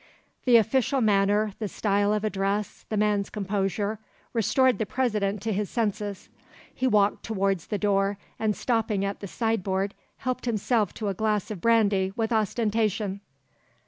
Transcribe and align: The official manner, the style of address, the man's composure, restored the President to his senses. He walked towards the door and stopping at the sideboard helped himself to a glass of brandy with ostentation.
The 0.45 0.57
official 0.57 0.99
manner, 0.99 1.51
the 1.59 1.67
style 1.67 2.11
of 2.11 2.23
address, 2.23 2.85
the 2.89 2.97
man's 2.97 3.29
composure, 3.29 3.99
restored 4.33 4.79
the 4.79 4.85
President 4.87 5.43
to 5.43 5.53
his 5.53 5.69
senses. 5.69 6.27
He 6.73 6.87
walked 6.87 7.21
towards 7.21 7.67
the 7.67 7.77
door 7.77 8.17
and 8.39 8.55
stopping 8.55 9.05
at 9.05 9.19
the 9.19 9.27
sideboard 9.27 9.93
helped 10.17 10.45
himself 10.47 10.91
to 10.95 11.09
a 11.09 11.13
glass 11.13 11.51
of 11.51 11.61
brandy 11.61 12.13
with 12.15 12.31
ostentation. 12.33 13.21